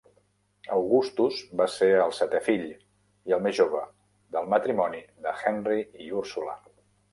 [0.77, 2.65] Augustus va ser el setè fill,
[3.33, 3.83] i el més jove,
[4.39, 6.61] del matrimoni de Henry i Ursula.